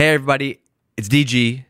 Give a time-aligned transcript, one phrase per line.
[0.00, 0.60] Hey, everybody,
[0.96, 1.66] it's DG.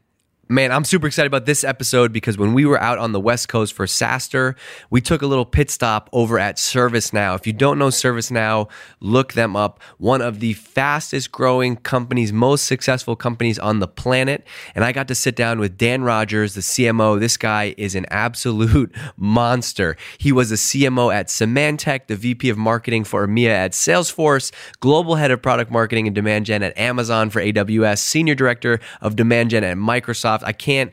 [0.50, 3.48] Man, I'm super excited about this episode because when we were out on the West
[3.48, 4.56] Coast for SaaStr,
[4.90, 7.36] we took a little pit stop over at ServiceNow.
[7.36, 8.68] If you don't know ServiceNow,
[8.98, 9.80] look them up.
[9.98, 14.44] One of the fastest growing companies, most successful companies on the planet.
[14.74, 17.20] And I got to sit down with Dan Rogers, the CMO.
[17.20, 19.96] This guy is an absolute monster.
[20.18, 25.14] He was a CMO at Symantec, the VP of marketing for EMEA at Salesforce, global
[25.14, 29.50] head of product marketing and demand gen at Amazon for AWS, senior director of demand
[29.50, 30.39] gen at Microsoft.
[30.44, 30.92] I can't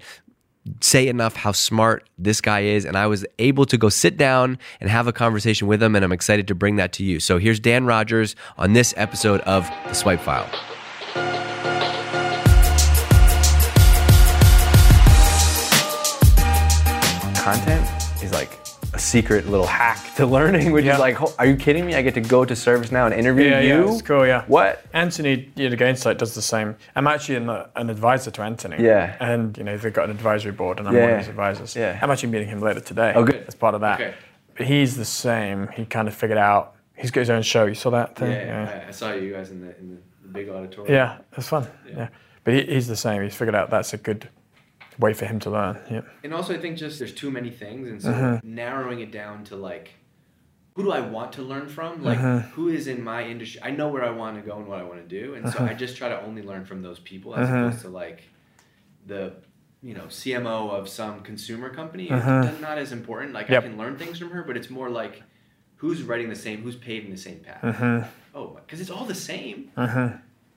[0.81, 2.85] say enough how smart this guy is.
[2.85, 5.95] And I was able to go sit down and have a conversation with him.
[5.95, 7.19] And I'm excited to bring that to you.
[7.19, 10.49] So here's Dan Rogers on this episode of The Swipe File.
[17.35, 17.87] Content
[18.21, 20.93] is like a secret little hack to learning, which Yeah.
[20.93, 21.95] is like, are you kidding me?
[21.95, 23.85] I get to go to ServiceNow and interview Yeah, you.
[23.85, 24.43] yeah, it's cool, yeah.
[24.47, 24.83] What?
[24.93, 26.75] Anthony, you know, Gainsight does the same.
[26.95, 28.83] I'm actually an, an advisor to Anthony.
[28.83, 29.15] Yeah.
[29.19, 31.01] And, you know, they've got an advisory board and I'm Yeah.
[31.03, 31.75] one of his advisors.
[31.75, 31.99] Yeah.
[32.01, 33.11] I'm actually meeting him later today.
[33.15, 33.43] Oh, good.
[33.47, 33.99] As part of that.
[33.99, 34.13] Okay.
[34.55, 35.67] But he's the same.
[35.75, 37.65] He kind of figured out, he's got his own show.
[37.65, 38.31] You saw that thing?
[38.31, 40.93] Yeah, I saw you guys in the, in the big auditorium.
[40.93, 41.67] Yeah, it's fun.
[41.87, 42.07] Yeah.
[42.43, 43.21] But he, he's the same.
[43.21, 44.29] He's figured out that's a good
[44.99, 45.79] way for him to learn.
[45.89, 46.01] Yeah.
[46.23, 48.55] And also, I think just there's too many things, and so Mm-hmm.
[48.55, 49.91] narrowing it down to like,
[50.75, 52.03] who do I want to learn from?
[52.03, 52.49] Like, Mm-hmm.
[52.51, 53.61] who is in my industry?
[53.63, 55.59] I know where I want to go and what I want to do, and so
[55.59, 55.77] I Mm-hmm.
[55.77, 58.23] just try to only learn from those people as opposed to like
[59.05, 59.33] the,
[59.81, 62.07] you know, CMO of some consumer company.
[62.11, 63.33] It's not as important.
[63.33, 63.49] Like.
[63.49, 63.63] Yep.
[63.63, 65.23] I can learn things from her, but it's more like,
[65.77, 68.07] who's writing the same, who's paving the same path.
[68.35, 69.71] Oh, because it's all the same.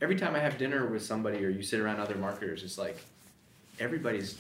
[0.02, 2.96] Every time I have dinner with somebody or you sit around other marketers, it's like
[3.80, 4.38] everybody's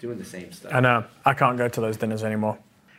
[0.00, 0.72] doing the same stuff.
[0.74, 1.04] I know.
[1.24, 2.58] I can't go to those dinners anymore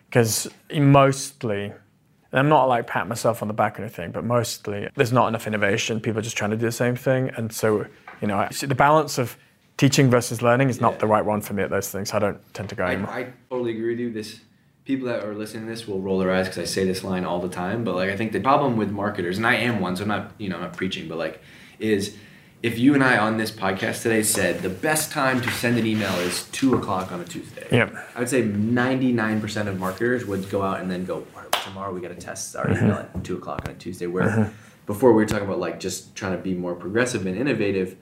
[0.10, 4.90] because mostly, and I'm not like pat myself on the back or anything, but mostly
[4.96, 6.00] there's not enough innovation.
[6.00, 7.86] People are just trying to do the same thing, and so
[8.22, 9.38] you know, I- the balance of
[9.78, 12.14] teaching versus learning is not the right one for me at those things.
[12.14, 13.12] I don't tend to go I, anymore.
[13.12, 14.12] I totally agree with you.
[14.12, 14.42] This
[14.84, 17.24] people that are listening to this will roll their eyes because I say this line
[17.24, 17.84] all the time.
[17.84, 20.32] But like, I think the problem with marketers, and I am one, so I'm not,
[20.38, 21.42] you know, I'm not preaching, but like,
[21.80, 22.18] is
[22.62, 25.86] if you and I on this podcast today said the best time to send an
[25.86, 27.66] email is two o'clock on a Tuesday.
[27.72, 27.96] Yep.
[28.16, 31.26] I would say 99% of marketers would go out and then go,
[31.64, 32.86] tomorrow we got to test our mm-hmm.
[32.86, 34.08] email at two o'clock on a Tuesday.
[34.08, 34.54] Where mm-hmm.
[34.86, 37.96] before we were talking about like just trying to be more progressive and innovative.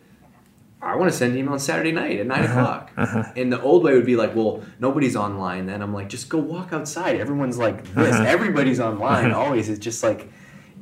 [0.79, 2.51] I want to send an email on Saturday night at 9 mm-hmm.
[2.51, 2.91] o'clock.
[3.35, 5.65] And the old way would be like, well, nobody's online.
[5.65, 7.19] Then I'm like, just go walk outside.
[7.19, 8.15] Everyone's like this.
[8.15, 9.69] Everybody's online always.
[9.69, 10.31] It's just like,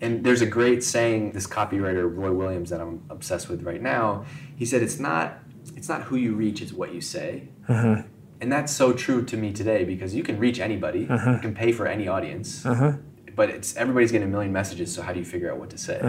[0.01, 1.31] and there's a great saying.
[1.31, 4.25] This copywriter Roy Williams that I'm obsessed with right now.
[4.55, 5.39] He said, it's not,
[5.75, 7.49] it's not who you reach, it's what you say.
[7.67, 8.03] Uh-huh.
[8.41, 11.07] And that's so true to me today because you can reach anybody.
[11.09, 11.31] Uh-huh.
[11.31, 12.65] You can pay for any audience.
[12.65, 12.93] Uh-huh.
[13.35, 14.93] But it's everybody's getting a million messages.
[14.93, 15.99] So how do you figure out what to say?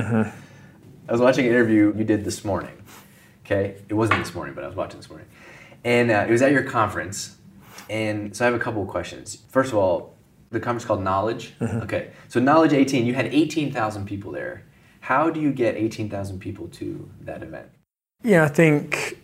[1.09, 2.83] I was watching an interview you did this morning.
[3.45, 5.29] Okay, it wasn't this morning, but I was watching this morning,
[5.85, 7.37] and uh, it was at your conference.
[7.89, 9.39] And so I have a couple of questions.
[9.49, 10.16] First of all,
[10.51, 11.55] the conference called Knowledge.
[11.61, 11.79] Mm-hmm.
[11.83, 14.65] Okay, so Knowledge 18, you had 18,000 people there.
[15.01, 17.69] How do you get 18,000 people to that event?
[18.23, 19.19] Yeah, I think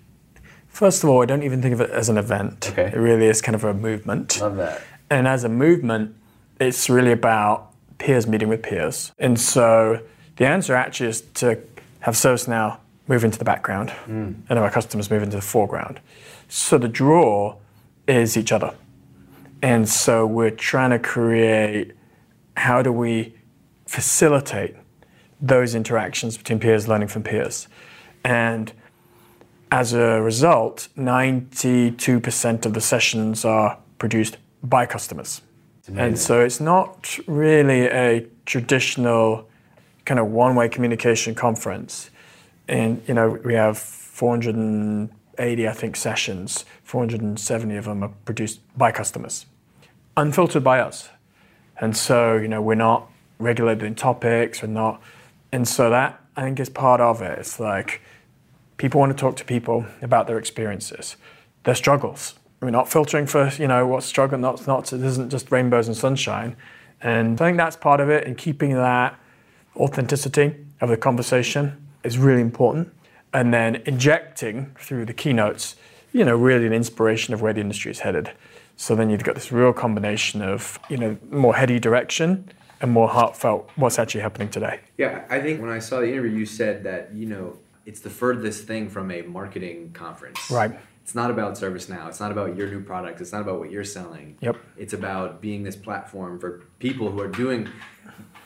[0.69, 2.71] first of all, I don't even think of it as an event.
[2.73, 2.87] Okay.
[2.87, 4.41] It really is kind of a movement.
[4.41, 4.83] Love that.
[5.11, 6.17] And as a movement,
[6.59, 9.13] it's really about peers meeting with peers.
[9.19, 10.01] And so
[10.37, 11.59] the answer actually is to
[12.01, 12.79] have ServiceNow
[13.09, 14.33] move into the background hmm.
[14.49, 16.01] and our customers move into the foreground.
[16.49, 17.57] So the draw
[18.09, 18.75] is each other.
[19.63, 21.93] And so we're trying to create
[22.57, 23.35] how do we
[23.87, 24.75] facilitate
[25.41, 27.69] those interactions between peers learning from peers.
[28.25, 28.73] And
[29.71, 35.43] as a result, 92% of the sessions are produced by customers.
[35.97, 39.49] And so it's not really a traditional
[40.05, 42.11] kind of one-way communication conference.
[42.69, 46.65] And you know, we have 480, I think, sessions.
[46.85, 49.47] 470 of them are produced by customers,
[50.17, 51.09] unfiltered by us.
[51.81, 53.09] And so, you know, we're not
[53.39, 54.63] regulated in topics.
[54.63, 55.03] We're not,
[55.51, 57.39] and so that I think is part of it.
[57.39, 58.01] It's like
[58.77, 61.17] people want to talk to people about their experiences,
[61.65, 62.35] their struggles.
[62.61, 64.93] We're not filtering for you know what's struggle, not not.
[64.93, 66.57] It isn't just rainbows and sunshine,
[67.01, 68.27] and I think that's part of it.
[68.27, 69.19] And keeping that
[69.77, 72.93] authenticity of the conversation is really important.
[73.35, 75.75] And then injecting through the keynotes,
[76.13, 78.31] you know, really an inspiration of where the industry is headed.
[78.83, 82.51] So then you've got this real combination of you know more heady direction
[82.81, 84.81] and more heartfelt what's actually happening today.
[84.99, 88.11] Yeah, I think when I saw the interview, you said that you know it's the
[88.11, 90.51] furthest thing from a marketing conference.
[90.51, 90.77] Right.
[91.01, 92.09] It's not about ServiceNow.
[92.09, 93.21] It's not about your new product.
[93.21, 94.37] It's not about what you're selling.
[94.41, 94.57] Yep.
[94.77, 97.69] It's about being this platform for people who are doing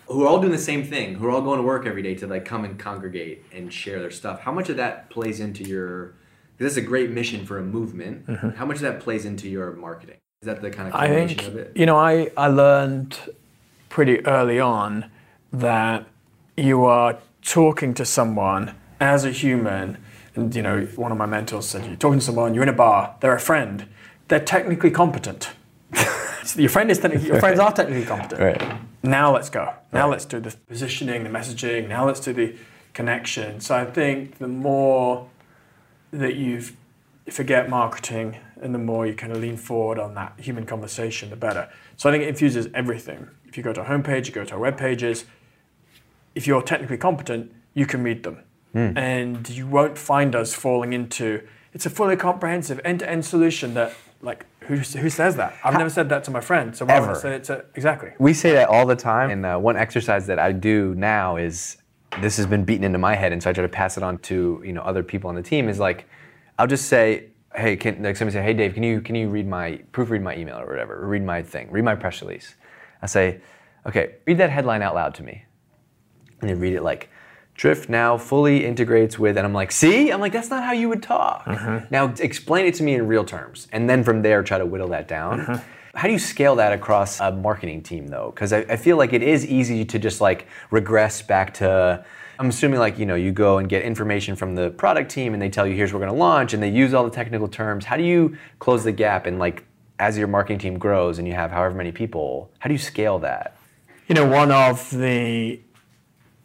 [0.06, 2.14] who are all doing the same thing, who are all going to work every day
[2.14, 4.40] to like come and congregate and share their stuff.
[4.40, 6.12] How much of that plays into your?
[6.58, 8.26] This is a great mission for a movement.
[8.26, 8.50] Mm-hmm.
[8.50, 10.18] How much of that plays into your marketing?
[10.42, 10.94] Is that the kind of.
[10.94, 11.72] I think of it?
[11.74, 13.18] you know I I learned
[13.88, 15.10] pretty early on
[15.52, 16.06] that
[16.56, 19.96] you are talking to someone as a human,
[20.34, 22.72] and you know one of my mentors said you're talking to someone, you're in a
[22.74, 23.86] bar, they're a friend,
[24.28, 25.50] they're technically competent.
[26.46, 28.40] So your friend is technically, your friends are technically competent.
[28.40, 28.78] Right.
[29.02, 29.74] Now let's go.
[29.92, 31.88] Now let's do the positioning, the messaging.
[31.88, 32.54] Now let's do the
[32.94, 33.58] connection.
[33.60, 35.28] So I think the more
[36.12, 36.62] that you
[37.28, 41.36] forget marketing and the more you kind of lean forward on that human conversation, the
[41.36, 41.68] better.
[41.96, 43.28] So I think it infuses everything.
[43.46, 45.24] If you go to our homepage, you go to our web pages,
[46.34, 48.42] if you're technically competent, you can read them.
[48.74, 51.40] And you won't find us falling into
[51.72, 55.54] it's a fully comprehensive end-to-end solution that like who, who says that?
[55.64, 56.76] I've never said that to my friend.
[56.76, 57.20] So why would I Ever.
[57.20, 58.12] say it's a, exactly.
[58.18, 59.30] We say that all the time.
[59.30, 61.76] And uh, one exercise that I do now is
[62.20, 64.18] this has been beaten into my head, and so I try to pass it on
[64.18, 65.68] to you know other people on the team.
[65.68, 66.06] Is like,
[66.58, 67.26] I'll just say,
[67.56, 70.36] hey, can like somebody say, hey Dave, can you can you read my proofread my
[70.36, 72.54] email or whatever, or read my thing, read my press release.
[73.02, 73.40] I say,
[73.86, 75.44] okay, read that headline out loud to me,
[76.40, 77.10] and they read it like.
[77.58, 80.10] Drift now fully integrates with, and I'm like, see?
[80.10, 81.46] I'm like, that's not how you would talk.
[81.46, 81.86] Mm-hmm.
[81.90, 84.88] Now explain it to me in real terms, and then from there try to whittle
[84.88, 85.40] that down.
[85.40, 85.98] Mm-hmm.
[85.98, 88.30] How do you scale that across a marketing team though?
[88.34, 92.04] Because I, I feel like it is easy to just like regress back to.
[92.38, 95.42] I'm assuming like you know you go and get information from the product team, and
[95.42, 97.48] they tell you here's what we're going to launch, and they use all the technical
[97.48, 97.84] terms.
[97.84, 99.64] How do you close the gap and like
[99.98, 103.18] as your marketing team grows and you have however many people, how do you scale
[103.20, 103.56] that?
[104.08, 105.60] You know, one of the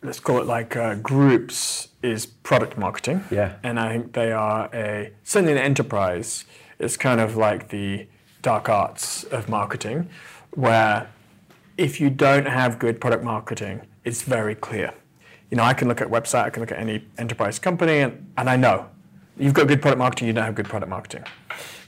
[0.01, 3.23] let's call it like uh, groups is product marketing.
[3.29, 3.55] Yeah.
[3.61, 6.45] And I think they are a certainly an enterprise.
[6.79, 8.07] It's kind of like the
[8.41, 10.09] dark arts of marketing,
[10.51, 11.09] where
[11.77, 14.93] if you don't have good product marketing, it's very clear.
[15.51, 17.99] You know, I can look at a website, I can look at any enterprise company,
[17.99, 18.89] and, and I know
[19.37, 21.23] you've got good product marketing, you don't have good product marketing.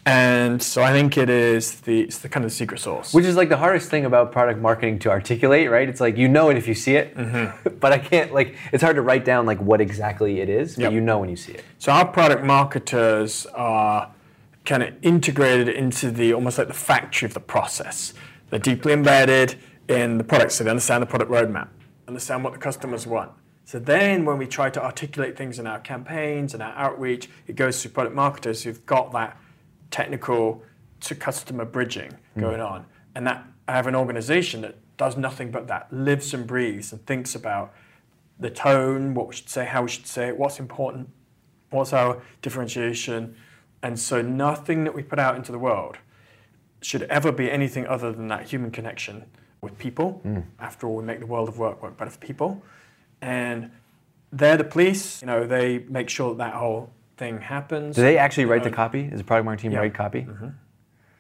[0.05, 3.13] And so I think it is the, it's the kind of secret sauce.
[3.13, 5.87] Which is like the hardest thing about product marketing to articulate, right?
[5.87, 7.77] It's like you know it if you see it, mm-hmm.
[7.79, 10.83] but I can't like it's hard to write down like what exactly it is, but
[10.83, 10.91] Yep.
[10.91, 11.63] you know when you see it.
[11.79, 14.11] So our product marketers are
[14.65, 18.13] kind of integrated into the almost like the factory of the process.
[18.49, 19.55] They're deeply embedded
[19.87, 21.69] in the product, so they understand the product roadmap,
[22.09, 23.31] understand what the customers want.
[23.65, 27.55] So then when we try to articulate things in our campaigns and our outreach, it
[27.55, 29.37] goes through product marketers who've got that
[29.89, 30.63] technical
[31.01, 32.41] to customer bridging hmm.
[32.41, 32.85] going on.
[33.15, 37.05] And that I have an organization that does nothing but that, lives and breathes and
[37.05, 37.73] thinks about
[38.39, 41.09] the tone, what we should say, how we should say it, what's important,
[41.69, 43.35] what's our differentiation.
[43.81, 45.97] And so nothing that we put out into the world
[46.81, 49.25] should ever be anything other than that human connection
[49.61, 50.19] with people.
[50.23, 50.41] Hmm.
[50.59, 52.63] After all, we make the world of work work better for people.
[53.23, 53.71] And
[54.31, 57.95] they're the police, you know, they make sure that that whole thing happens.
[57.95, 59.01] Do they actually write the copy?
[59.11, 59.79] Is the product marketing team Yeah.
[59.79, 60.21] write copy?
[60.21, 60.47] Mm-hmm.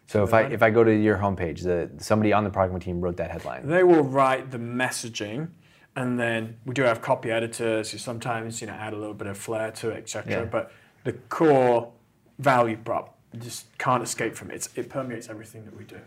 [0.07, 2.95] So if I if I go to your homepage, the somebody on the product marketing
[2.95, 3.67] team wrote that headline.
[3.67, 5.47] They will write the messaging,
[5.95, 9.27] and then we do have copy editors who sometimes you know add a little bit
[9.27, 10.31] of flair to it, etc.
[10.31, 10.45] Yeah.
[10.45, 10.71] But
[11.05, 11.91] the core
[12.37, 14.55] value prop just can't escape from it.
[14.55, 15.99] It's, it permeates everything that we do.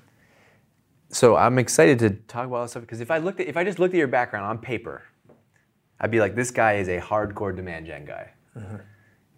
[1.10, 3.56] So I'm excited to talk about all this stuff because if I looked at if
[3.56, 5.02] I just looked at your background on paper,
[6.00, 8.30] I'd be like, this guy is a hardcore demand gen guy.
[8.56, 8.76] Mm-hmm.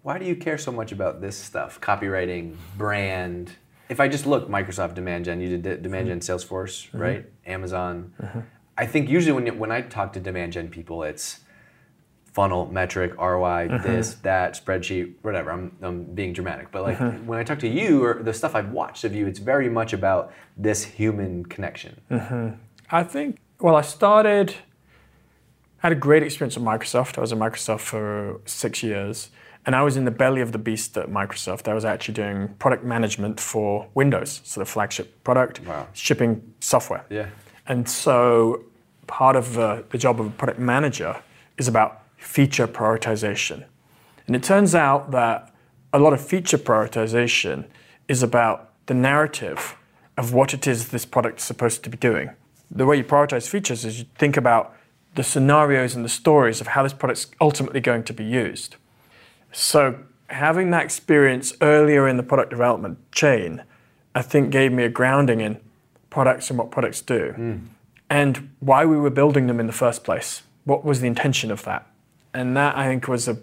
[0.02, 1.81] Why do you care so much about this stuff?
[1.81, 3.52] Copywriting, brand.
[3.88, 6.21] If I just look, Microsoft demand gen, you did de- demand mm-hmm.
[6.21, 6.99] gen Salesforce, mm-hmm.
[6.99, 7.26] right?
[7.47, 8.12] Amazon.
[8.76, 11.40] I think usually when when I talk to demand gen people, it's
[12.38, 15.50] funnel, metric, ROI, this, that, spreadsheet, whatever.
[15.50, 18.71] I'm, I'm being dramatic, but like when I talk to you or the stuff I've
[18.71, 22.00] watched of you, it's very much about this human connection.
[22.92, 24.54] I think, well, I started,
[25.78, 27.18] had a great experience at Microsoft.
[27.18, 29.30] I was at Microsoft for six years.
[29.66, 31.68] And I was in the belly of the beast at Microsoft.
[31.68, 35.88] I was actually doing product management for Windows, so the flagship product, Wow.
[35.92, 37.04] shipping software.
[37.11, 37.26] Yeah.
[37.66, 38.64] And so
[39.08, 41.16] part of uh, the job of a product manager
[41.58, 43.64] is about feature prioritization.
[44.26, 45.52] And it turns out that
[45.92, 47.66] a lot of feature prioritization
[48.06, 49.76] is about the narrative
[50.16, 52.30] of what it is this product is supposed to be doing.
[52.70, 54.75] The way you prioritize features is you think about
[55.18, 58.76] the scenarios and the stories of how this product's ultimately going to be used.
[59.50, 59.98] So
[60.28, 63.64] having that experience earlier in the product development chain,
[64.14, 65.58] I think gave me a grounding in
[66.08, 67.56] products and what products do, hmm.
[68.08, 70.42] and why we were building them in the first place.
[70.62, 71.84] What was the intention of that?
[72.32, 73.38] And that I think was a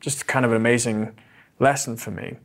[0.00, 1.14] just kind of an amazing
[1.60, 2.38] lesson for me.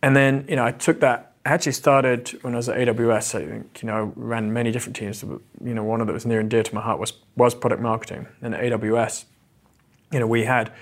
[0.00, 3.34] And then you know I took that actually started when I was at AWS.
[3.34, 5.22] I think you know ran many different teams.
[5.22, 7.82] You know, one of that was near and dear to my heart was was product
[7.82, 8.26] marketing.
[8.42, 9.24] And at AWS,
[10.12, 10.72] you know, we had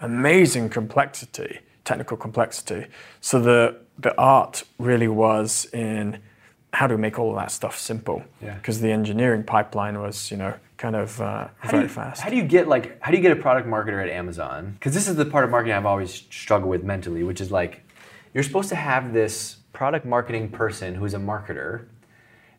[0.00, 2.86] amazing complexity, technical complexity.
[3.20, 6.20] So the the art really was in
[6.72, 8.22] how do we make all that stuff simple?
[8.40, 8.88] Because Yeah.
[8.88, 12.20] the engineering pipeline was, you know, kind of uh, very you, fast.
[12.20, 14.74] How do you get like how do you get a product marketer at Amazon?
[14.78, 17.82] Because this is the part of marketing I've always struggled with mentally, which is like
[18.34, 21.86] you're supposed to have this product marketing person who's a marketer.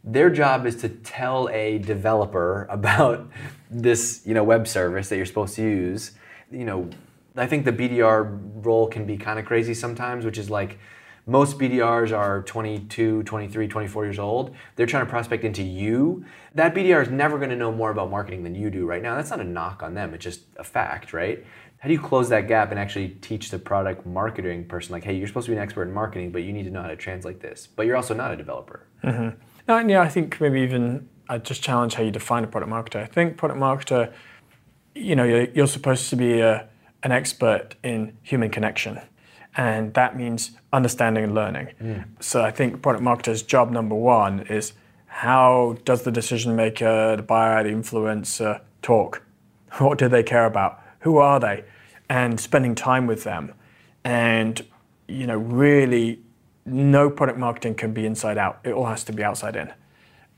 [0.04, 3.30] Their job is to tell a developer about
[3.70, 6.12] this, you know, web service that you're supposed to use.
[6.52, 6.90] You know,
[7.36, 10.80] I think the BDR role can be kind of crazy sometimes, which is like
[11.30, 14.56] most BDRs are 22, 23, 24 years old.
[14.76, 16.26] They're trying to prospect into you.
[16.56, 19.16] That BDR is never going to know more about marketing than you do right now.
[19.16, 21.46] That's not a knock on them, it's just a fact, right?
[21.80, 25.16] How do you close that gap and actually teach the product marketing person, like, hey,
[25.16, 26.96] you're supposed to be an expert in marketing, but you need to know how to
[26.98, 27.68] translate this.
[27.74, 28.86] But you're also not a developer.
[29.02, 29.40] Mm-hmm.
[29.68, 32.72] No, and yeah, I think maybe even I just challenge how you define a product
[32.72, 33.02] marketer.
[33.02, 34.12] I think product marketer,
[34.94, 36.68] you know, you're, you're supposed to be a,
[37.04, 39.00] an expert in human connection,
[39.56, 41.70] and that means understanding and learning.
[41.82, 42.06] Mm.
[42.20, 44.74] So I think product marketer's job number one is
[45.06, 49.24] how does the decision maker, the buyer, the influencer talk?
[49.78, 50.82] What do they care about?
[51.02, 51.64] Who are they?
[52.10, 53.54] And spending time with them,
[54.04, 54.66] and
[55.08, 56.22] you know, really
[56.66, 58.60] no product marketing can be inside out.
[58.64, 59.74] It all has to be outside in.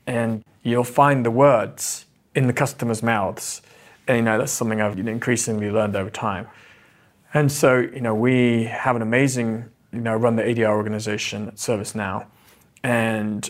[0.06, 3.62] And you'll find the words in the customer's mouths.
[4.08, 6.48] And you know, that's something I've increasingly learned over time.
[7.34, 11.54] And so, you know, we have an amazing, you know, run the ADR organization at
[11.56, 12.26] ServiceNow.
[12.82, 13.48] And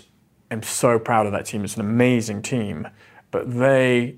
[0.51, 1.65] I'm so proud of that team.
[1.65, 2.89] It's an amazing team.
[3.31, 4.17] But they,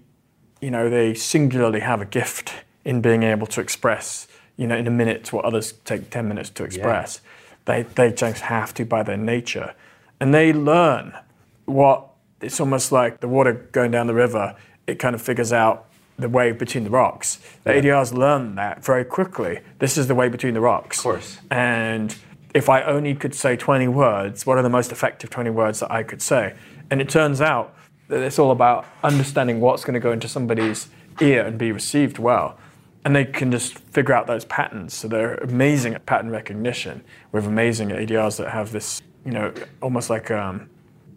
[0.61, 4.87] you know, they singularly have a gift in being able to express, you know, in
[4.87, 7.21] a minute what others take 10 minutes to express.
[7.65, 9.75] They, they just have to by their nature.
[10.21, 11.15] And they learn
[11.65, 12.09] what
[12.41, 14.55] it's almost like the water going down the river,
[14.87, 15.87] it kind of figures out
[16.19, 17.41] the way between the rocks.
[17.65, 19.61] The ADRs learn that very quickly.
[19.79, 20.99] This is the way between the rocks.
[20.99, 21.39] Of course.
[21.51, 22.15] And
[22.55, 25.91] if I only could say 20 words, what are the most effective 20 words that
[25.91, 26.55] I could say?
[26.91, 27.75] And it turns out
[28.09, 30.89] that it's all about understanding what's going to go into somebody's
[31.21, 32.59] ear and be received well.
[33.05, 34.95] And they can just figure out those patterns.
[34.95, 37.05] So they're amazing at pattern recognition.
[37.33, 40.71] We have amazing ADRs that have this, you know, almost like um,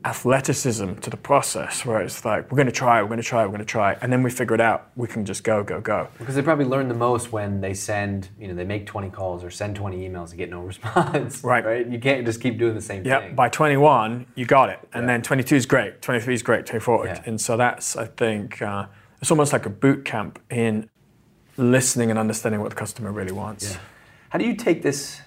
[0.03, 3.43] athleticism to the process where it's like, we're going to try, we're going to try,
[3.43, 3.93] we're going to try.
[4.01, 4.89] And then we figure it out.
[4.95, 6.07] We can just go, go, go.
[6.17, 9.43] Because they probably learn the most when they send, you know, they make 20 calls
[9.43, 11.43] or send 20 emails and get no response.
[11.43, 11.63] Right.
[11.65, 11.87] Right?
[11.87, 13.29] You can't just keep doing the same Yeah, thing.
[13.29, 13.35] Yeah.
[13.35, 14.79] By 21, you got it.
[14.93, 15.07] And Yeah.
[15.07, 17.05] then 22 is great, 23 is great, 24.
[17.05, 17.21] Yeah.
[17.25, 18.87] And so that's, I think, uh,
[19.21, 20.89] it's almost like a boot camp in
[21.57, 23.71] listening and understanding what the customer really wants.
[23.71, 23.79] Yeah.
[24.29, 25.21] How do you take this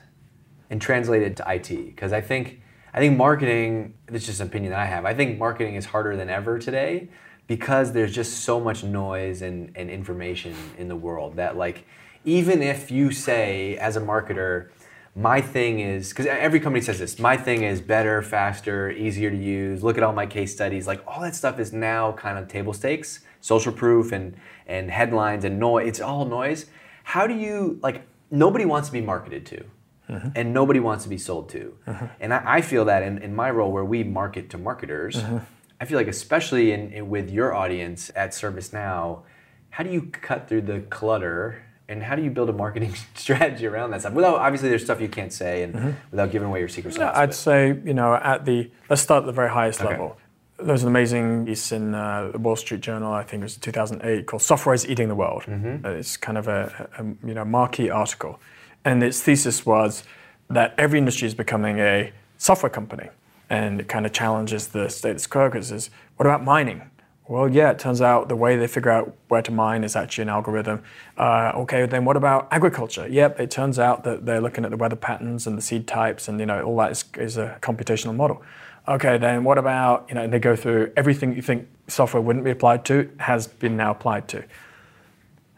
[0.70, 1.68] and translate it to IT?
[1.68, 2.60] Because I think
[2.92, 3.94] I think marketing.
[4.06, 5.04] This is just an opinion that I have.
[5.04, 7.08] I think marketing is harder than ever today
[7.50, 11.84] because there's just so much noise and, and information in the world that like
[12.24, 14.70] even if you say as a marketer
[15.16, 19.36] my thing is because every company says this my thing is better faster easier to
[19.36, 22.46] use look at all my case studies like all that stuff is now kind of
[22.46, 26.66] table stakes social proof and and headlines and noise it's all noise.
[27.04, 29.64] How do you like nobody wants to be marketed to
[30.08, 30.28] mm-hmm.
[30.34, 31.76] and nobody wants to be sold to.
[31.86, 32.06] Mm-hmm.
[32.20, 35.38] And I, I feel that in, in my role where we market to marketers mm-hmm.
[35.80, 39.22] i feel like especially in, in with your audience at servicenow
[39.70, 43.66] how do you cut through the clutter and how do you build a marketing strategy
[43.66, 44.12] around that stuff?
[44.12, 47.26] Without obviously there's stuff you can't say and without giving away your secret sauce I'd
[47.26, 49.90] but- say, you know, at the, let's start at the very highest Okay.
[49.90, 50.16] level.
[50.62, 53.56] There was an amazing piece in uh, the Wall Street Journal, I think it was
[53.56, 55.86] 2008, called "Software is Eating the World." Mm-hmm.
[55.86, 58.38] It's kind of a, a you know marquee article,
[58.84, 60.04] and its thesis was
[60.48, 63.08] that every industry is becoming a software company,
[63.48, 66.82] and it kind of challenges the status quo because is what about mining?
[67.30, 70.22] Well, yeah, it turns out the way they figure out where to mine is actually
[70.22, 70.82] an algorithm.
[71.16, 73.06] Uh, okay, then what about agriculture?
[73.06, 76.26] Yep, it turns out that they're looking at the weather patterns and the seed types,
[76.26, 78.42] and you know all that is, is a computational model.
[78.90, 80.22] Okay, then what about you know?
[80.22, 83.92] And they go through everything you think software wouldn't be applied to has been now
[83.92, 84.38] applied to.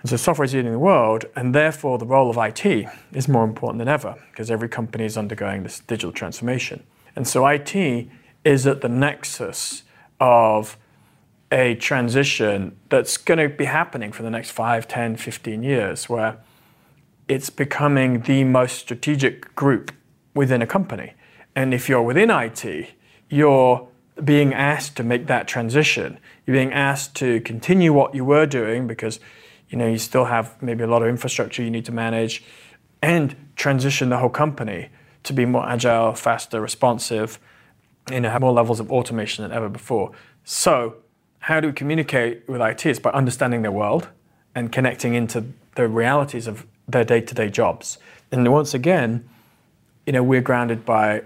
[0.01, 3.45] And so software is eating the world, and therefore the role of IT is more
[3.45, 6.83] important than ever because every company is undergoing this digital transformation.
[7.17, 7.75] And so IT
[8.45, 9.85] is at the nexus
[10.21, 10.77] of
[11.51, 16.37] a transition that's going to be happening for the next 5, 10, 15 years, where
[17.29, 19.91] it's becoming the most strategic group
[20.35, 21.15] within a company.
[21.55, 22.91] And if you're within IT,
[23.33, 23.89] you're
[24.23, 26.19] being asked to make that transition.
[26.47, 29.19] You're being asked to continue what you were doing because
[29.71, 32.45] you know you still have maybe a lot of infrastructure you need to manage
[33.01, 34.91] and transition the whole company
[35.23, 37.39] to be more agile, faster, responsive,
[38.11, 40.13] know, have more levels of automation than ever before.
[40.45, 40.97] So,
[41.39, 42.85] how do we communicate with IT?
[42.85, 44.09] It's by understanding their world
[44.55, 47.97] and connecting into the realities of their day-to-day jobs.
[48.31, 49.27] And once again,
[50.07, 51.23] you know, we're grounded by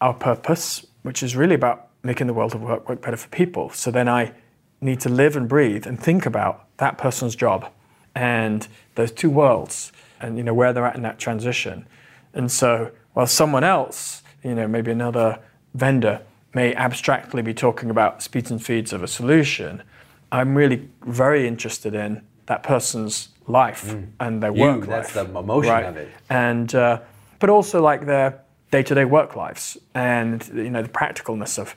[0.00, 3.70] our purpose, which is really about making the world of work work better for people.
[3.70, 4.32] So then I
[4.80, 7.70] need to live and breathe and think about that person's job
[8.14, 11.86] and those two worlds and you know where they're at in that transition.
[12.34, 15.40] And so while someone else, you know, maybe another
[15.74, 16.22] vendor
[16.54, 19.82] may abstractly be talking about speeds and feeds of a solution,
[20.30, 24.08] I'm really very interested in that person's life mm.
[24.20, 25.32] and their you, work that's life.
[25.32, 25.84] the emotion right?
[25.86, 26.08] of it.
[26.30, 27.00] And uh,
[27.38, 31.74] but also like their day-to-day work lives and you know the practicalness of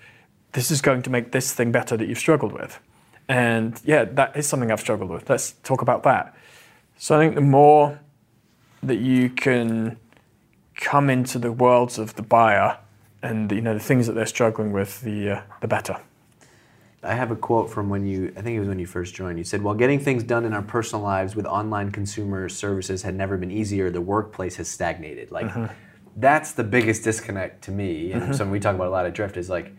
[0.54, 2.80] this is going to make this thing better that you've struggled with.
[3.30, 5.30] And yeah, that is something I've struggled with.
[5.30, 6.36] Let's talk about that.
[6.98, 8.00] So I think the more
[8.84, 9.98] that you can
[10.76, 12.78] come into the worlds of the buyer
[13.24, 15.98] and you know the things that they're struggling with, the uh, the better.
[17.04, 19.40] I have a quote from when you, I think it was when you first joined.
[19.40, 23.16] You said, While getting things done in our personal lives with online consumer services had
[23.16, 25.32] never been easier, the workplace has stagnated.
[25.32, 25.74] Like, mm-hmm.
[26.16, 28.12] That's the biggest disconnect to me.
[28.12, 28.32] And mm-hmm.
[28.34, 29.74] something we talk about a lot at Drift is like,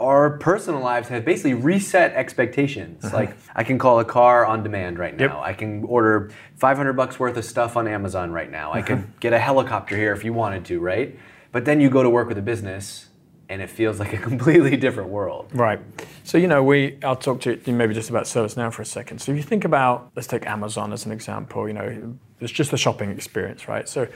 [0.00, 3.04] our personal lives have basically reset expectations.
[3.04, 3.16] Uh-huh.
[3.16, 5.24] Like I can call a car on demand right now.
[5.24, 5.36] Yep.
[5.36, 8.70] I can order 500 bucks worth of stuff on Amazon right now.
[8.70, 8.78] Uh-huh.
[8.78, 11.18] I could get a helicopter here if you wanted to, right?
[11.50, 13.08] But then you go to work with a business
[13.48, 15.50] and it feels like a completely different world.
[15.52, 15.80] Right.
[16.22, 19.20] So you know, we I'll talk to you maybe just about ServiceNow for a second.
[19.20, 22.70] So if you think about let's take Amazon as an example, you know, it's just
[22.70, 23.88] the shopping experience, right?
[23.88, 24.06] So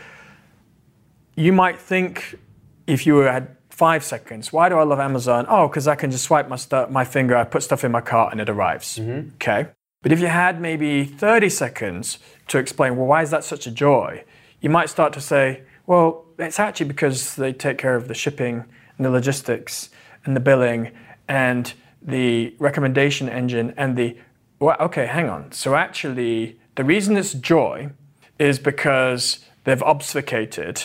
[1.35, 2.39] you might think
[2.87, 4.53] if you had five seconds.
[4.53, 5.47] Why do I love Amazon?
[5.49, 8.01] Oh, because I can just swipe my, stu- my finger, I put stuff in my
[8.03, 8.99] cart, and it arrives.
[8.99, 9.31] Mm-hmm.
[9.37, 9.69] Okay.
[10.03, 13.71] But if you had maybe 30 seconds to explain, well, why is that such a
[13.71, 14.25] joy?
[14.61, 18.65] You might start to say, well, it's actually because they take care of the shipping
[18.97, 19.91] and the logistics
[20.25, 20.91] and the billing
[21.29, 24.17] and the recommendation engine and the,
[24.59, 25.53] well, okay, hang on.
[25.53, 27.91] So actually, the reason it's joy
[28.39, 30.85] is because they've obfuscated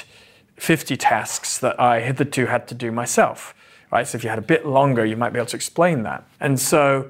[0.57, 3.53] 50 tasks that I hitherto had to do myself.
[3.91, 4.05] Right?
[4.05, 6.27] So if you had a bit longer, you might be able to explain that.
[6.39, 7.09] And so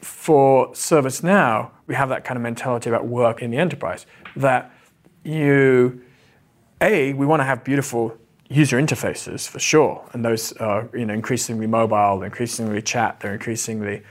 [0.00, 4.72] for ServiceNow, we have that kind of mentality about work in the enterprise that
[5.22, 6.02] you,
[6.80, 8.16] A, we want to have beautiful
[8.48, 10.04] user interfaces for sure.
[10.12, 14.02] And those are you know, increasingly mobile, increasingly chat, they're increasingly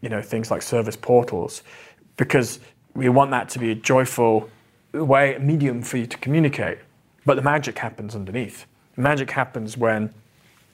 [0.00, 1.62] you know, things like service portals,
[2.16, 2.60] because
[2.94, 4.48] we want that to be a joyful
[4.92, 6.78] way, a medium for you to communicate.
[7.28, 8.64] But the magic happens underneath.
[8.96, 10.14] The magic happens when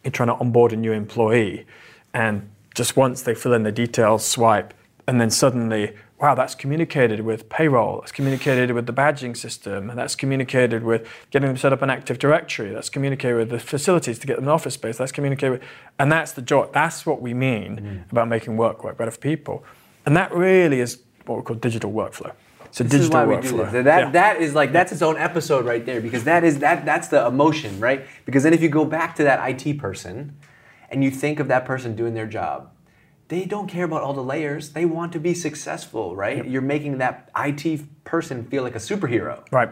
[0.05, 1.67] you're trying to onboard a new employee
[2.13, 4.73] and just once they fill in the details, swipe,
[5.09, 9.99] and then suddenly, wow, that's communicated with payroll, that's communicated with the badging system, and
[9.99, 14.21] that's communicated with getting them set up an Active Directory, that's communicated with the facilities
[14.21, 15.63] to get them an office space, that's communicated with,
[15.99, 16.69] and that's the joy.
[16.73, 18.13] That's what we mean mm.
[18.13, 19.65] about making work work better for people.
[20.07, 22.33] And that really is what we call digital workflow.
[22.75, 23.43] It's a this digital is why workflow.
[23.43, 23.85] We do this.
[23.85, 24.11] That, yeah.
[24.11, 27.25] that is like that's its own episode right there because that is that that's the
[27.25, 28.05] emotion, right?
[28.25, 30.37] Because then if you go back to that IT person
[30.91, 32.73] and you think of that person doing their job,
[33.29, 34.71] they don't care about all the layers.
[34.71, 36.39] They want to be successful, right?
[36.39, 36.47] Yep.
[36.49, 39.45] You're making that IT person feel like a superhero.
[39.53, 39.71] Right.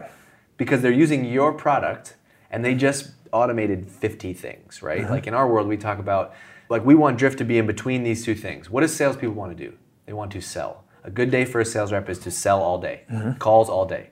[0.55, 2.15] Because they're using your product
[2.51, 5.01] and they just automated 50 things, right?
[5.01, 5.11] Uh-huh.
[5.11, 6.33] Like in our world, we talk about,
[6.69, 8.69] like, we want Drift to be in between these two things.
[8.69, 9.75] What does salespeople want to do?
[10.05, 10.82] They want to sell.
[11.03, 13.33] A good day for a sales rep is to sell all day, mm-hmm.
[13.33, 14.09] calls all day.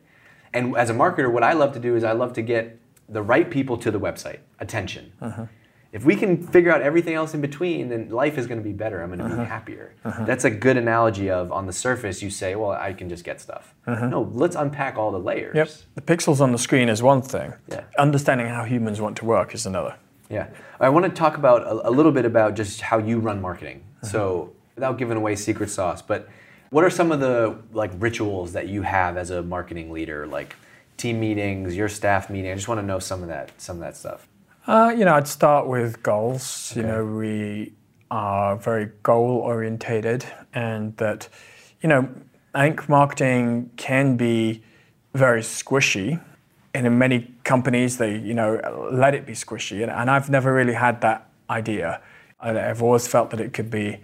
[0.53, 3.21] And as a marketer, what I love to do is I love to get the
[3.21, 5.13] right people to the website, attention.
[5.21, 5.45] Uh-huh.
[5.91, 8.71] If we can figure out everything else in between, then life is going to be
[8.71, 9.01] better.
[9.01, 9.43] I'm going to uh-huh.
[9.43, 9.93] be happier.
[10.05, 10.23] Uh-huh.
[10.23, 13.41] That's a good analogy of on the surface, you say, well, I can just get
[13.41, 13.73] stuff.
[13.87, 14.07] Uh-huh.
[14.07, 15.55] No, let's unpack all the layers.
[15.55, 15.69] Yep.
[15.95, 17.53] The pixels on the screen is one thing.
[17.67, 17.83] Yeah.
[17.97, 19.95] Understanding how humans want to work is another.
[20.29, 20.47] Yeah.
[20.79, 23.83] I want to talk about a, a little bit about just how you run marketing.
[24.03, 24.11] Uh-huh.
[24.11, 26.29] So, without giving away secret sauce, but
[26.71, 30.55] what are some of the like rituals that you have as a marketing leader, like
[30.97, 32.49] team meetings, your staff meeting?
[32.49, 34.27] I just want to know some of that, some of that stuff.
[34.65, 36.71] Uh, you know, I'd start with goals.
[36.71, 36.81] Okay.
[36.81, 37.73] You know, we
[38.09, 41.27] are very goal orientated, and that,
[41.81, 42.09] you know,
[42.53, 44.63] I think marketing can be
[45.13, 46.21] very squishy.
[46.73, 49.81] And in many companies, they, you know, let it be squishy.
[49.81, 52.01] And, and I've never really had that idea.
[52.39, 53.99] I've always felt that it could be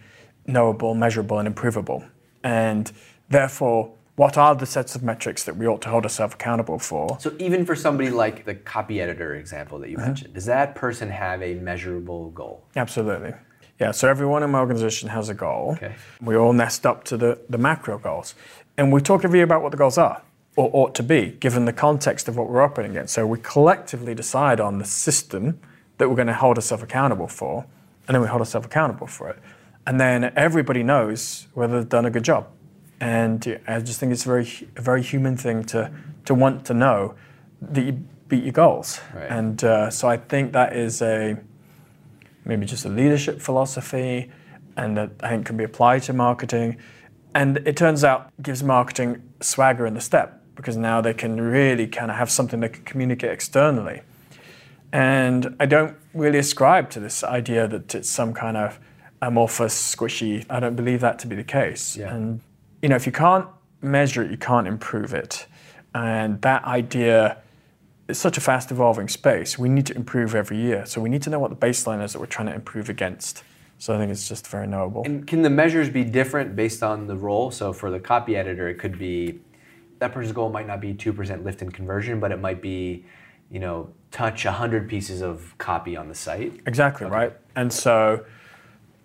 [0.45, 2.03] knowable, measurable, and improvable.
[2.47, 2.89] And
[3.27, 7.17] therefore, what are the sets of metrics that we ought to hold ourselves accountable for?
[7.19, 10.07] So, even for somebody like the copy editor example that you mm-hmm.
[10.07, 12.63] mentioned, does that person have a measurable goal?
[12.75, 13.33] Absolutely.
[13.81, 15.73] Yeah, so everyone in my organization has a goal.
[15.73, 15.93] Okay.
[16.21, 18.33] We all nest up to the, the macro goals.
[18.77, 20.21] And we talk every year about what the goals are.
[20.55, 23.13] or ought to be, given the context of what we're operating against.
[23.13, 25.59] So we collectively decide on the system
[25.97, 27.65] that we're going to hold ourselves accountable for,
[28.07, 29.37] and then we hold ourselves accountable for it.
[29.87, 32.49] And then everybody knows whether they've done a good job.
[32.99, 35.91] And I just think it's a very, a very human thing to,
[36.25, 37.15] to want to know
[37.61, 37.93] that you
[38.27, 38.99] beat your goals.
[39.15, 39.31] Right.
[39.31, 41.37] And uh, so I think that is a
[42.43, 44.29] maybe just a leadership philosophy,
[44.75, 46.77] and that I think can be applied to marketing.
[47.33, 51.87] And it turns out gives marketing swagger in the step because now they can really
[51.87, 54.01] kind of have something they can communicate externally.
[54.91, 58.79] And I don't really ascribe to this idea that it's some kind of
[59.21, 60.45] amorphous, squishy.
[60.49, 61.97] I don't believe that to be the case.
[61.97, 62.13] Yeah.
[62.13, 62.41] And
[62.81, 63.47] you know, if you can't
[63.81, 65.47] measure it, you can't improve it.
[65.93, 67.37] And that idea
[68.07, 69.57] is such a fast evolving space.
[69.57, 70.85] We need to improve every year.
[70.85, 73.43] So we need to know what the baseline is that we're trying to improve against.
[73.79, 75.03] So I think it's just very knowable.
[75.05, 77.51] And can the measures be different based on the role?
[77.51, 79.39] So for the copy editor, it could be
[79.99, 83.05] that person's goal might not be 2% lift in conversion, but it might be,
[83.51, 86.61] you know, touch 100 pieces of copy on the site.
[86.65, 87.33] Exactly, right?
[87.55, 88.25] And so,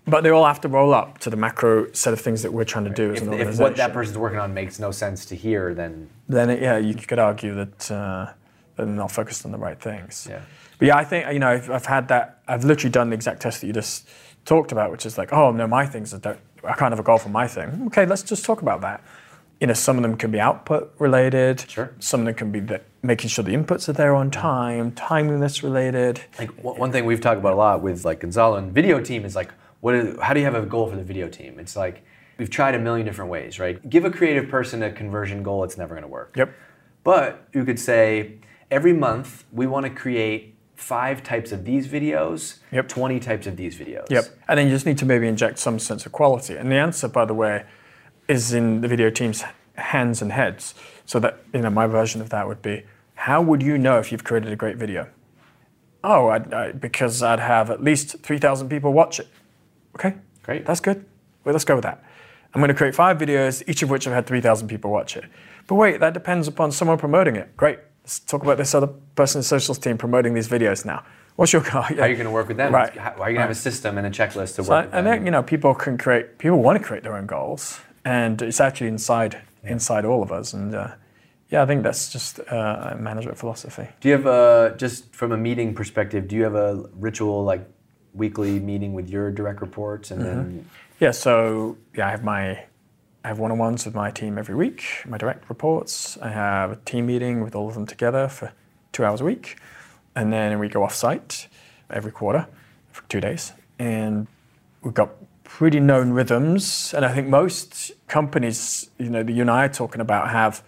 [0.07, 2.65] but they all have to roll up to the macro set of things that we're
[2.65, 3.63] trying to do as If, an if organization.
[3.63, 6.95] what that person's working on makes no sense to hear, then then it, yeah, you
[6.95, 8.33] could argue that uh,
[8.77, 10.27] they're not focused on the right things.
[10.29, 10.41] Yeah.
[10.79, 12.41] But yeah, I think you know I've, I've had that.
[12.49, 14.09] I've literally done the exact test that you just
[14.45, 16.39] talked about, which is like, oh no, my things are don't.
[16.65, 17.85] I can't have a goal for my thing.
[17.87, 19.03] Okay, let's just talk about that.
[19.61, 21.65] You know, some of them can be output related.
[21.69, 21.93] Sure.
[22.01, 25.63] Some of them can be the, making sure the inputs are there on time, timeliness
[25.63, 26.21] related.
[26.39, 29.25] like one one thing we've talked about a lot with like Gonzalo and video team
[29.25, 31.59] is like, what is, how do you have a goal for the video team?
[31.59, 32.05] It's like
[32.39, 33.91] we've tried a million different ways, right?
[33.91, 36.37] Give a creative person a conversion goal, it's never going to work.
[36.37, 36.55] Yep.
[37.03, 38.39] But you could say
[38.71, 42.89] every month we want to create five types of these videos, Yep.
[42.89, 44.09] 20 types of these videos.
[44.09, 44.25] Yep.
[44.47, 46.55] And then you just need to maybe inject some sense of quality.
[46.55, 47.65] And the answer, by the way,
[48.29, 49.43] is in the video team's
[49.75, 50.75] hands and heads.
[51.07, 54.13] So that, you know, my version of that would be, how would you know if
[54.13, 55.09] you've created a great video?
[56.05, 59.27] Oh, I'd, I, because I'd have at least 3,000 people watch it.
[59.97, 60.15] Okay.
[60.43, 60.67] Great.
[60.67, 61.05] That's good.
[61.45, 62.03] Well, let's go with that.
[62.55, 65.25] I'm going to create five videos, each of which have had 3,000 people watch it.
[65.67, 67.57] But wait, that depends upon someone promoting it.
[67.57, 67.79] Great.
[68.03, 71.05] Let's talk about this other person's socials team promoting these videos now.
[71.37, 71.83] What's your goal?
[71.83, 72.75] How are you going to work with them?
[72.75, 72.95] Right.
[72.95, 74.87] How are you going to have a system and a checklist to So I, work
[74.87, 75.13] with I them?
[75.13, 76.39] think you know people can create.
[76.39, 80.53] People want to create their own goals, and it's actually inside inside all of us.
[80.53, 80.89] And uh,
[81.49, 83.89] yeah, I think that's just uh, a management philosophy.
[84.01, 87.67] Do you have a, just from a meeting perspective, do you have a ritual like
[88.15, 90.69] weekly meeting with your direct reports and then mm-hmm.
[91.03, 91.11] Yeah.
[91.11, 92.65] So yeah, I have my
[93.25, 94.85] I have one-on-ones with my team every week.
[95.05, 96.17] My direct reports.
[96.19, 98.53] I have a team meeting with all of them together for
[98.93, 99.57] two hours a week,
[100.15, 101.49] and then we go off-site
[101.91, 102.47] every quarter
[102.93, 104.29] for two days, and
[104.83, 105.11] we've got
[105.43, 106.95] pretty known rhythms.
[106.95, 110.63] And I think most companies, you know, that you and I are talking about, have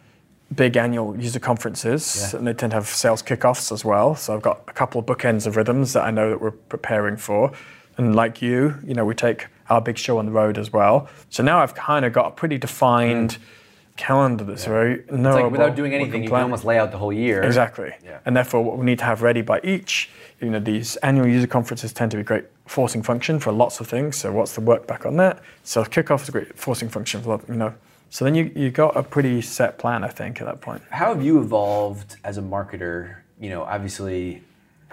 [0.56, 2.38] big annual user conferences, Yeah.
[2.38, 4.14] and they tend to have sales kickoffs as well.
[4.14, 7.16] So I've got a couple of bookends of rhythms that I know that we're preparing
[7.16, 7.52] for.
[7.96, 11.08] And like you, you know, we take our big show on the road as well.
[11.30, 13.38] So now I've kind of got a pretty defined mm.
[13.96, 15.42] Calendar that's very it's knowable.
[15.42, 17.42] like without doing anything, you can almost lay out the whole year.
[17.42, 17.92] Exactly.
[18.04, 18.18] Yeah.
[18.24, 21.46] And therefore, what we need to have ready by each, you know, these annual user
[21.46, 24.16] conferences tend to be a great forcing function for lots of things.
[24.16, 25.42] So, what's the work back on that?
[25.62, 27.74] So, kickoff is a great forcing function for, you know.
[28.10, 30.82] So then you you got a pretty set plan, I think, at that point.
[30.90, 33.16] How have you evolved as a marketer?
[33.40, 34.44] You know, obviously,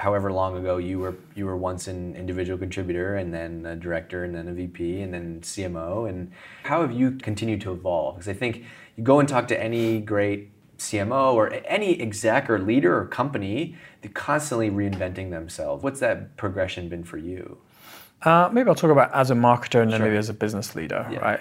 [0.02, 4.24] however long ago you were you were once an individual contributor and then a director
[4.24, 6.32] and then a VP and then CMO and
[6.64, 8.16] how have you continued to evolve?
[8.16, 12.60] Because I think you go and talk to any great CMO or any exec or
[12.60, 15.84] leader or company, they're constantly reinventing themselves.
[15.84, 17.58] What's that progression been for you?
[18.24, 20.08] Uh, maybe I'll talk about as a marketer and then Sure.
[20.08, 21.20] maybe as a business leader, Yeah.
[21.20, 21.40] right?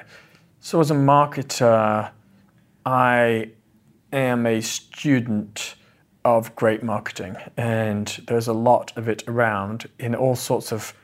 [0.61, 2.11] So as a marketer,
[2.87, 3.51] I
[4.13, 5.75] am a student
[6.25, 10.95] of great marketing, and there's a lot of it around in all sorts of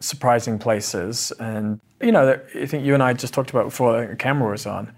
[0.00, 1.32] surprising places.
[1.40, 4.66] And you know, I think you and I just talked about before the camera was
[4.66, 4.92] on.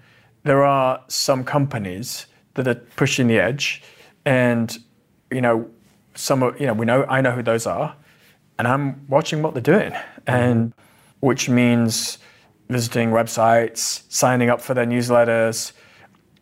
[0.45, 3.83] There are some companies that are pushing the edge,
[4.25, 4.79] and
[5.31, 5.69] you know,
[6.15, 7.97] some of you know we know I know who those are,
[8.59, 9.93] and I'm watching what they're doing,
[10.27, 10.73] and
[11.21, 12.19] which means
[12.69, 15.73] visiting websites, signing up for their newsletters,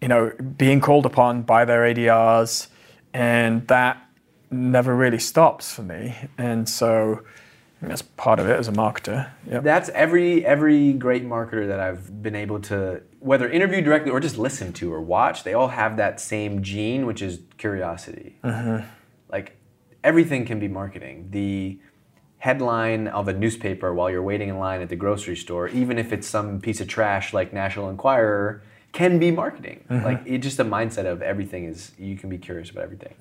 [0.00, 2.68] you know, being called upon by their ADRs,
[3.12, 3.98] and that
[4.50, 6.14] never really stops for me.
[6.38, 7.22] And so
[7.80, 9.30] that's part of it as a marketer.
[9.50, 9.64] Yep.
[9.64, 14.36] That's every every great marketer that I've been able to whether interviewed directly or just
[14.36, 15.44] listen to or watch.
[15.44, 18.36] They all have that same gene, which is curiosity.
[19.30, 19.56] Like
[20.04, 21.28] everything can be marketing.
[21.30, 21.78] The
[22.38, 26.12] headline of a newspaper while you're waiting in line at the grocery store, even if
[26.12, 29.84] it's some piece of trash like National Enquirer, can be marketing.
[29.88, 30.04] Mm-hmm.
[30.04, 33.14] Like it's just a mindset of everything is you can be curious about everything.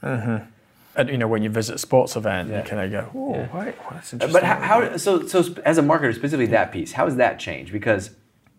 [0.93, 2.63] And, you know, when you visit a sports event, Yeah.
[2.63, 3.47] you kind of go, oh, Yeah.
[3.53, 4.33] well, that's interesting.
[4.33, 7.71] But how, how so so as a marketer specifically that piece, how has that changed?
[7.71, 8.09] Because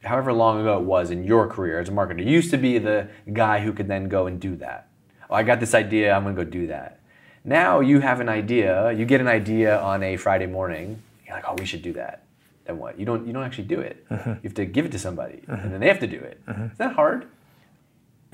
[0.02, 2.78] however long ago it was in your career as a marketer, you used to be
[2.78, 4.88] the guy who could then go and do that.
[5.30, 7.00] Oh, I got this idea, I'm gonna go do that.
[7.44, 11.44] Now you have an idea, you get an idea on a Friday morning, you're like,
[11.48, 12.24] oh, we should do that.
[12.64, 12.98] Then what?
[12.98, 14.08] You don't you don't actually do it.
[14.08, 14.30] Mm-hmm.
[14.30, 15.70] You have to give it to somebody, and mm-hmm.
[15.70, 16.44] then they have to do it.
[16.46, 16.64] Mm-hmm.
[16.66, 17.26] Is that hard?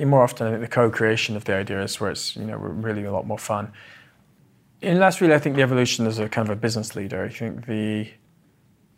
[0.07, 3.05] more often, I think the co-creation of the idea is where it's you know really
[3.05, 3.73] a lot more fun.
[4.81, 7.25] And that's really, I think, the evolution as a kind of a business leader.
[7.25, 8.09] I think the,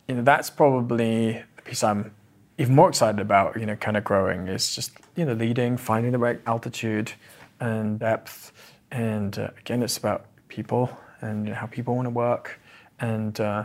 [0.09, 2.14] you know, that's probably the piece I'm
[2.60, 3.58] even more excited about.
[3.58, 7.12] You know, kind of growing is just you know leading, finding the right altitude
[7.58, 8.52] and depth,
[8.90, 12.60] and uh, again, it's about people and you know, how people want to work,
[13.00, 13.64] and uh,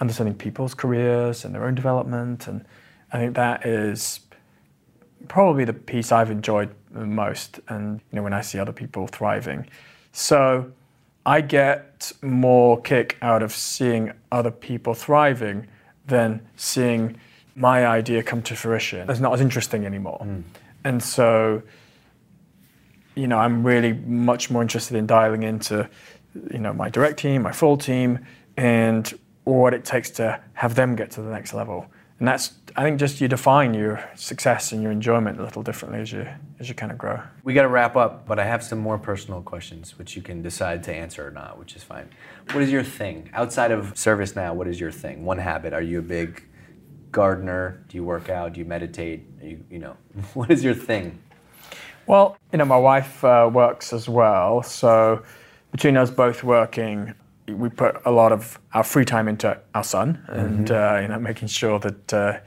[0.00, 2.64] understanding people's careers and their own development, and
[3.12, 4.20] I think that is
[5.28, 9.06] probably the piece I've enjoyed the most, and you know when I see other people
[9.06, 9.66] thriving.
[10.12, 10.70] So
[11.24, 15.68] I get more kick out of seeing other people thriving
[16.06, 17.18] than seeing
[17.56, 19.10] my idea come to fruition.
[19.10, 20.44] It's not as interesting anymore, mm.
[20.84, 21.62] and so
[23.14, 25.88] you know I'm really much more interested in dialing into
[26.52, 28.24] you know my direct team, my full team,
[28.56, 29.12] and
[29.44, 31.86] what it takes to have them get to the next level.
[32.18, 36.00] And that's I think just you define your success and your enjoyment a little differently
[36.00, 36.26] as you
[36.60, 37.20] as you kind of grow.
[37.42, 40.42] We got to wrap up, but I have some more personal questions, which you can
[40.42, 42.10] decide to answer or not, which is fine.
[42.52, 44.54] What is your thing outside of ServiceNow?
[44.54, 45.24] What is your thing?
[45.24, 45.72] One habit?
[45.72, 46.44] Are you a big
[47.12, 47.82] gardener?
[47.88, 48.54] Do you work out?
[48.54, 49.26] Do you meditate?
[49.42, 49.96] You, you know,
[50.34, 51.18] what is your thing?
[52.06, 55.22] Well, you know, my wife uh, works as well, so
[55.72, 57.14] between us both working,
[57.48, 61.18] we put a lot of our free time into our son, and uh, you know,
[61.18, 62.38] making sure that uh,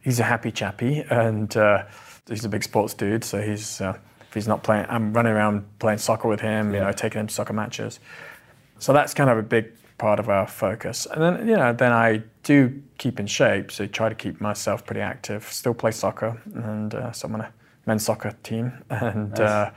[0.00, 1.84] he's a happy chappy, and uh,
[2.28, 5.64] he's a big sports dude, so he's uh, if he's not playing, I'm running around
[5.78, 7.98] playing soccer with him, you know, taking him to soccer matches.
[8.78, 11.06] So that's kind of a big part of our focus.
[11.06, 14.84] And then, you know, then I do keep in shape, so try to keep myself
[14.86, 15.44] pretty active.
[15.52, 17.52] Still play soccer, and uh, so I'm on a
[17.86, 19.40] men's soccer team, and Nice.
[19.40, 19.70] uh,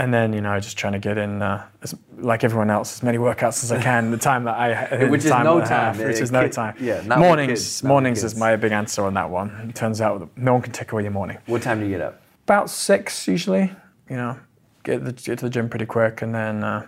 [0.00, 1.94] and then you know just trying to get in uh, as,
[2.30, 4.10] like everyone else as many workouts as I can.
[4.10, 5.98] The time that I Which is no have, time.
[5.98, 6.74] which Uh, is no time.
[6.80, 7.50] yeah, mornings.
[7.50, 9.48] kids, mornings is my big answer on that one.
[9.70, 12.00] It turns out no one can take away your morning What time do you get
[12.08, 12.20] up?
[12.44, 13.70] about six usually.
[14.10, 14.36] You know,
[14.84, 16.86] get, the, get to the gym pretty quick, and then uh,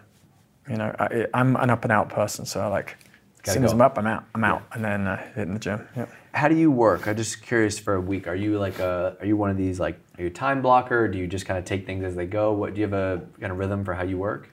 [0.68, 2.96] you know I, I'm an up and out person, so I like
[3.42, 3.76] Gotta soon as go.
[3.76, 4.24] I'm up, I'm out.
[4.34, 5.88] I'm out, and then uh, hitting the gym.
[5.96, 6.10] Yep.
[6.32, 7.08] How do you work?
[7.08, 8.28] I'm just curious for a week.
[8.28, 9.16] Are you like a?
[9.20, 9.98] Are you one of these like?
[10.18, 11.04] Are you a time blocker?
[11.04, 12.52] Or do you just kind of take things as they go?
[12.52, 14.50] What do you have a kind of rhythm for how you work?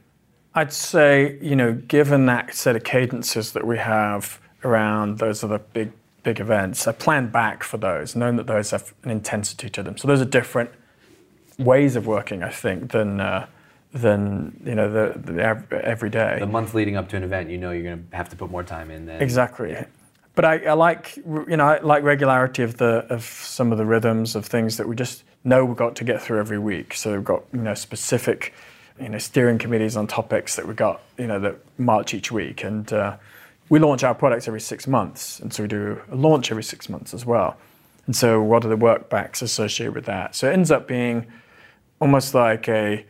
[0.56, 5.48] I'd say, you know, given that set of cadences that we have around those are
[5.48, 5.92] the big,
[6.24, 9.98] big events, I plan back for those, knowing that those have an intensity to them.
[9.98, 10.72] So those are different
[11.60, 13.46] ways of working, I think, than uh,
[13.94, 15.44] than you know the, the
[15.84, 16.38] every day.
[16.40, 18.64] The month leading up to an event, you know you're gonna have to put more
[18.64, 19.06] time in.
[19.06, 19.78] Then Exactly.
[20.36, 23.86] But I, I like you know I like regularity of the of some of the
[23.86, 26.94] rhythms of things that we just know we've got to get through every week.
[26.94, 28.54] So we've got you know specific
[29.00, 32.64] you know steering committees on topics that we've got you know that march each week,
[32.64, 33.18] and uh,
[33.70, 36.90] we launch our products every six months, and so we do a launch every six
[36.90, 37.58] months as well.
[38.06, 40.36] And so what are the work backs associated with that?
[40.36, 41.28] So it ends up being
[42.00, 43.06] almost like a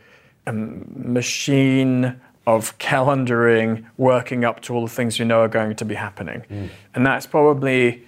[0.52, 5.94] machine of calendaring, working up to all the things you know are going to be
[5.94, 6.40] happening.
[6.48, 6.66] Hmm.
[6.94, 8.04] And that's probably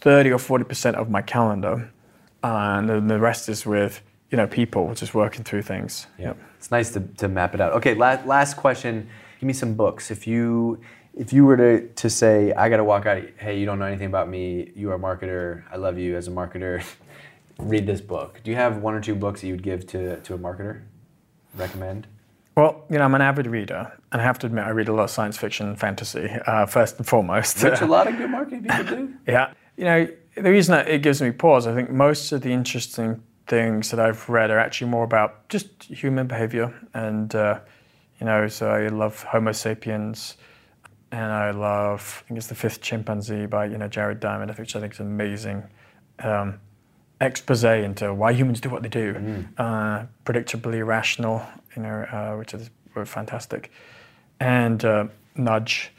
[0.00, 1.92] 30 or 40% of my calendar.
[2.42, 6.06] And then the rest is with, you know, people just working through things.
[6.18, 7.72] Yeah, it's nice to, to map it out.
[7.74, 9.08] Okay, last, last question.
[9.38, 10.10] Give me some books.
[10.10, 10.80] If you
[11.14, 13.84] if you were to, to say, I got to walk out, hey, you don't know
[13.84, 16.82] anything about me, you are a marketer, I love you as a marketer,
[17.58, 18.40] read this book.
[18.42, 20.82] Do you have one or two books that you would give to, to a marketer?
[21.54, 22.06] Recommend?
[22.56, 24.92] Well, you know, I'm an avid reader, and I have to admit, I read a
[24.92, 27.62] lot of science fiction and fantasy, uh, first and foremost.
[27.62, 29.14] Which a lot of good marketing people do.
[29.26, 29.52] Yeah.
[29.76, 33.22] You know, the reason that it gives me pause, I think most of the interesting
[33.46, 36.74] things that I've read are actually more about just human behavior.
[36.94, 37.60] And, uh,
[38.20, 40.36] you know, so I love Homo sapiens
[41.10, 44.76] and I love, I think it's The Fifth Chimpanzee by, you know, Jared Diamond, which
[44.76, 45.64] I think is amazing
[46.20, 46.60] um,
[47.26, 49.44] expose into why humans do what they do.
[49.58, 51.42] Uh, predictably irrational,
[51.76, 52.70] you know, uh, which is
[53.04, 53.70] fantastic.
[54.40, 55.06] And uh,
[55.36, 55.90] Nudge,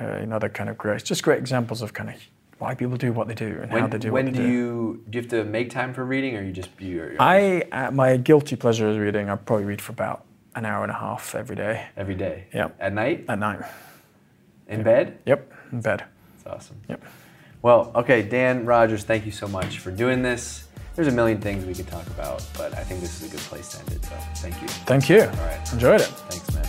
[0.00, 2.16] uh, another kind of great, just great examples of kind of
[2.58, 4.42] why people do what they do and how When, they do when what they do
[4.44, 4.52] When do.
[4.52, 7.16] you do you have to make time for reading, or you just you?
[7.18, 9.30] I, uh, my guilty pleasure is reading.
[9.30, 12.44] I probably read for about an hour and a half every day every day.
[12.52, 12.68] Yeah.
[12.78, 13.60] At night, at night.
[14.68, 15.18] in bed.
[15.26, 16.04] Yep, in bed.
[16.44, 16.76] That's awesome.
[16.88, 17.02] Yep.
[17.62, 20.66] Well, okay, Dan Rogers, thank you so much for doing this.
[20.96, 23.44] there's a million things we could talk about, but I think this is a good
[23.44, 24.04] place to end it.
[24.04, 24.68] So thank you.
[24.68, 25.22] Thank you.
[25.22, 25.72] All right.
[25.72, 26.06] Enjoyed it.
[26.06, 26.64] Thanks, man.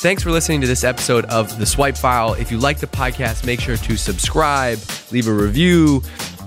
[0.00, 2.34] Thanks for listening to this episode of The Swipe File.
[2.34, 4.78] If you like the podcast, make sure to subscribe,
[5.10, 6.02] leave a review,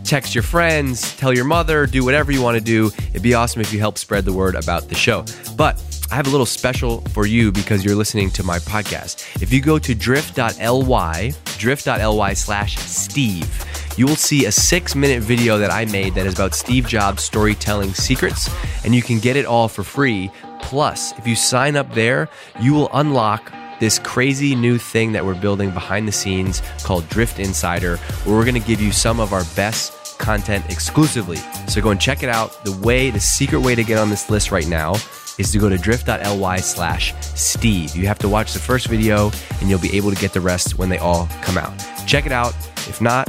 [0.06, 2.92] text your friends, tell your mother, do whatever you want to do.
[3.10, 5.26] It'd be awesome if you help spread the word about the show.
[5.58, 9.42] But I have a little special for you because you're listening to my podcast.
[9.42, 13.48] If you go to drift.ly, drift.ly slash Steve,
[13.96, 17.24] you will see a six minute video that I made that is about Steve Jobs'
[17.24, 18.50] storytelling secrets,
[18.84, 20.32] and you can get it all for free.
[20.62, 25.40] Plus, if you sign up there, you will unlock this crazy new thing that we're
[25.40, 29.44] building behind the scenes called Drift Insider, where we're gonna give you some of our
[29.56, 31.38] best content exclusively.
[31.68, 32.64] So go and check it out.
[32.64, 34.96] The way, the secret way to get on this list right now
[35.38, 37.96] is to go to drift.ly slash Steve.
[37.96, 40.78] You have to watch the first video and you'll be able to get the rest
[40.78, 41.74] when they all come out.
[42.08, 42.54] Check it out.
[42.88, 43.28] If not,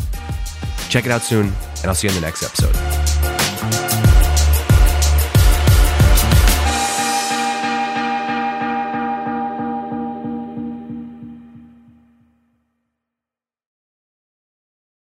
[0.89, 3.02] check it out soon, and I'll see you in the next episode.